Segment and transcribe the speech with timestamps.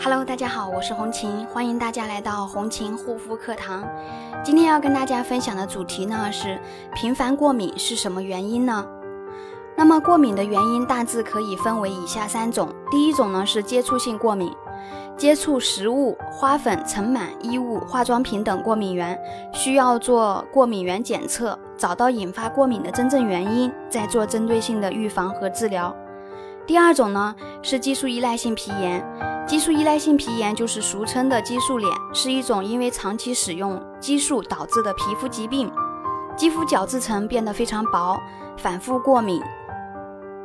[0.00, 3.82] Hello，大家好，我是红琴，欢迎大家来到红琴护肤课堂。
[4.44, 6.56] 今天要跟大家分享的主题呢是
[6.94, 8.86] 频繁过敏是什么原因呢？
[9.76, 12.68] 那么过敏的原因大致可以分为以下三种。
[12.92, 14.54] 第一种呢是接触性过敏，
[15.16, 19.18] 接触食物、花粉、尘螨、衣物、化妆品等过敏源，
[19.52, 25.92] 需要做过敏源检测，找到引发过敏的真正原因，再做针对性的预防和治疗。
[26.68, 29.02] 第二种呢是激素依赖性皮炎。
[29.46, 35.72] 激素依赖性皮炎就是俗称的激素脸，是一种因为长期使用激素导致的皮肤疾病，
[36.36, 38.20] 肌肤角质层变得非常薄，
[38.58, 39.40] 反复过敏，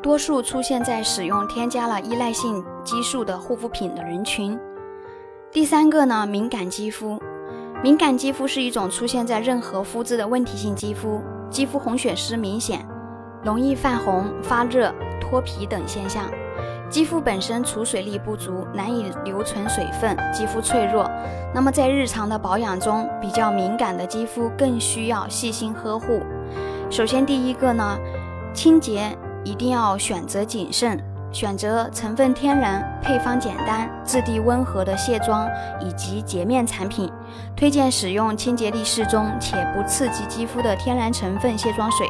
[0.02, 4.58] 多数出现在使用添加了依赖性激素的护肤品的人群。
[5.52, 7.22] 第三个呢，敏感肌肤，
[7.84, 12.88] 敏感肌肤是一种出现在任何肤质的问题性肌肤，肌肤红血丝明显，
[13.44, 16.26] 容易泛红、发热、脱皮等现象。
[16.90, 21.09] 肌肤本身储水力不足，难以留存水分，肌肤脆弱。
[21.53, 26.22] 那么在日常的保养中，比较敏感的肌肤更需要细心呵护。
[26.92, 27.97] 首先，第一个呢，
[28.53, 35.50] 清洁一定要选择谨慎，选择成分天然、配方简单、质地温和的卸妆
[35.81, 37.12] 以及洁面产品。
[37.56, 42.08] 推荐使用清洁力适中且不刺激肌肤的天然成分卸妆水，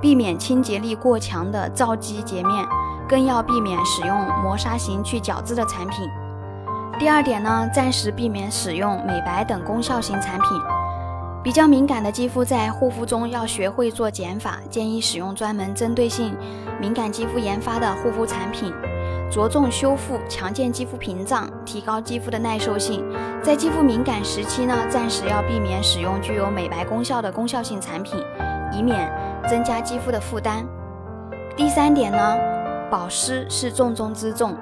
[0.00, 2.66] 避免清洁力过强的皂基洁面。
[3.08, 6.10] 更要避免使用磨砂型去角质的产品。
[6.98, 10.60] 第二点呢，暂时避免使用美白等功效型产品。
[11.40, 16.34] 比较敏感的肌肤在护肤中要学会做减法，建议使用专门针对性
[16.80, 18.74] 敏感肌肤研发的护肤产品，
[19.30, 23.04] 着重修复、强健肌肤屏障，提高肌肤的耐受性。
[23.40, 28.18] 在肌肤敏感时期呢，暂时要避免使用具有美白功效的功效性产品，
[28.72, 29.08] 以免
[29.48, 30.66] 增加肌肤的负担。
[31.56, 32.36] 第三点呢。
[32.88, 34.54] 保湿是重中之重，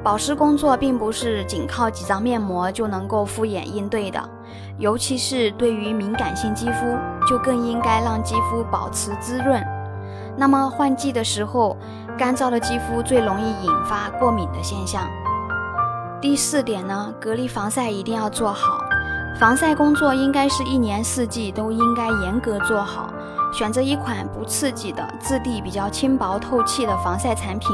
[0.00, 4.30] 保湿工作并不是仅靠几张面膜就能够敷衍应对的，
[4.78, 6.96] 尤其是对于敏感性肌肤，
[7.28, 9.60] 就更应该让肌肤保持滋润。
[10.36, 11.76] 那么换季的时候，
[12.16, 15.02] 干燥的肌肤最容易引发过敏的现象。
[16.20, 18.78] 第四点呢，隔离防晒一定要做好，
[19.36, 23.12] 防晒工作应该是一年四季都应该严格做好。
[23.50, 27.70] 选择一款不刺激的、质地比较轻薄透气的防晒产品，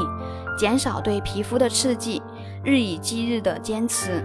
[0.57, 2.23] 减少对皮肤的刺激，
[2.63, 4.23] 日以继日的坚持。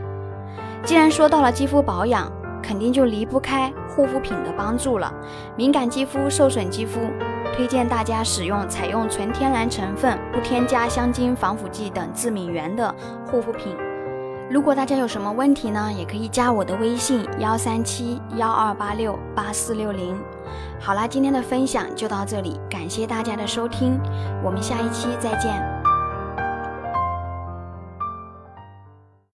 [0.84, 2.30] 既然说到了肌肤保养，
[2.62, 5.12] 肯定就离不开护肤品的帮助了。
[5.56, 7.00] 敏感肌肤、受损肌肤，
[7.52, 12.94] 推荐大家使用采用纯天然成分、不添加香精、防腐剂等致敏源的
[13.26, 13.74] 护肤品。
[14.50, 20.20] 如果大家有什么问题呢，也可以加我的微信幺三七幺二八六八四六零。
[20.80, 23.96] 好啦，今天的分享就到这里，感谢大家的收听，
[24.42, 25.79] 我们下一期再见。